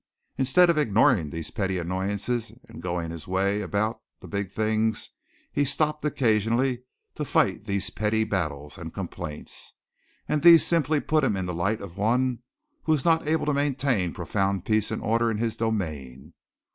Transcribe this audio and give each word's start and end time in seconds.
Instead 0.35 0.67
of 0.67 0.79
ignoring 0.79 1.29
these 1.29 1.51
petty 1.51 1.77
annoyances 1.77 2.53
and 2.67 2.81
going 2.81 3.11
his 3.11 3.27
way 3.27 3.61
about 3.61 4.01
the 4.19 4.27
big 4.27 4.51
things, 4.51 5.11
he 5.51 5.63
stopped 5.63 6.03
occasionally 6.03 6.81
to 7.13 7.23
fight 7.23 7.65
these 7.65 7.91
petty 7.91 8.23
battles 8.23 8.79
and 8.79 8.95
complaints, 8.95 9.73
and 10.27 10.41
these 10.41 10.65
simply 10.65 10.99
put 10.99 11.23
him 11.23 11.37
in 11.37 11.45
the 11.45 11.53
light 11.53 11.81
of 11.81 11.97
one 11.99 12.39
who 12.85 12.91
was 12.93 13.05
not 13.05 13.27
able 13.27 13.45
to 13.45 13.53
maintain 13.53 14.11
profound 14.11 14.65
peace 14.65 14.89
and 14.89 15.03
order 15.03 15.29
in 15.29 15.37
his 15.37 15.55
domain. 15.55 16.33